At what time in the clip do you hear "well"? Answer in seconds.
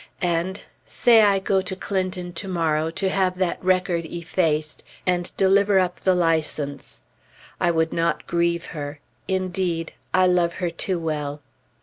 10.97-11.41